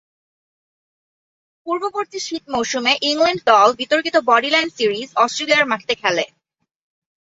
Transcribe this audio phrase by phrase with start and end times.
[1.67, 6.25] পূর্ববর্তী শীত মৌসুমে ইংল্যান্ড দল বিতর্কিত বডিলাইন সিরিজ অস্ট্রেলিয়ার মাটিতে খেলে।